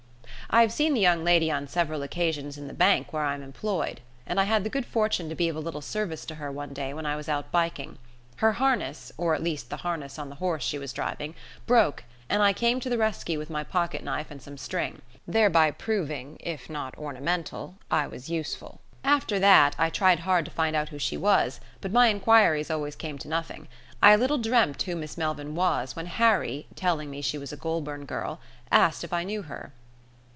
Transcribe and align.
"I 0.53 0.59
have 0.63 0.73
seen 0.73 0.93
the 0.93 0.99
young 0.99 1.23
lady 1.23 1.49
on 1.49 1.69
several 1.69 2.03
occasions 2.03 2.57
in 2.57 2.67
the 2.67 2.73
bank 2.73 3.13
where 3.13 3.23
I 3.23 3.35
am 3.35 3.41
employed, 3.41 4.01
and 4.27 4.37
I 4.37 4.43
had 4.43 4.65
the 4.65 4.69
good 4.69 4.85
fortune 4.85 5.29
to 5.29 5.35
be 5.35 5.47
of 5.47 5.55
a 5.55 5.61
little 5.61 5.79
service 5.79 6.25
to 6.25 6.35
her 6.35 6.51
one 6.51 6.73
day 6.73 6.93
when 6.93 7.05
I 7.05 7.15
was 7.15 7.29
out 7.29 7.53
biking. 7.53 7.97
Her 8.35 8.51
harness, 8.53 9.13
or 9.17 9.33
at 9.33 9.41
least 9.41 9.69
the 9.69 9.77
harness 9.77 10.19
on 10.19 10.27
the 10.27 10.35
horse 10.35 10.61
she 10.65 10.77
was 10.77 10.91
driving, 10.91 11.35
broke, 11.65 12.03
and 12.27 12.43
I 12.43 12.51
came 12.51 12.81
to 12.81 12.89
the 12.89 12.97
rescue 12.97 13.39
with 13.39 13.49
my 13.49 13.63
pocket 13.63 14.03
knife 14.03 14.29
and 14.29 14.41
some 14.41 14.57
string, 14.57 15.01
thereby 15.25 15.71
proving, 15.71 16.35
if 16.41 16.69
not 16.69 16.97
ornamental, 16.97 17.75
I 17.89 18.05
was 18.07 18.29
useful. 18.29 18.81
After 19.05 19.39
that 19.39 19.73
I 19.79 19.89
tried 19.89 20.19
hard 20.19 20.43
to 20.43 20.51
find 20.51 20.75
out 20.75 20.89
who 20.89 20.99
she 20.99 21.15
was, 21.15 21.61
but 21.79 21.93
my 21.93 22.09
inquiries 22.09 22.69
always 22.69 22.97
came 22.97 23.17
to 23.19 23.29
nothing. 23.29 23.69
I 24.03 24.17
little 24.17 24.37
dreamt 24.37 24.81
who 24.81 24.97
Miss 24.97 25.17
Melvyn 25.17 25.55
was 25.55 25.95
when 25.95 26.07
Harry, 26.07 26.67
telling 26.75 27.09
me 27.09 27.21
she 27.21 27.37
was 27.37 27.53
a 27.53 27.57
Goulburn 27.57 28.03
girl, 28.03 28.41
asked 28.69 29.05
if 29.05 29.13
I 29.13 29.23
knew 29.23 29.43
her." 29.43 29.71